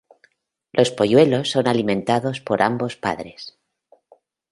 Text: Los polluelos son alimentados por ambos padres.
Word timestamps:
Los 0.71 0.89
polluelos 0.89 1.51
son 1.51 1.67
alimentados 1.67 2.39
por 2.41 2.63
ambos 2.63 2.95
padres. 2.95 3.59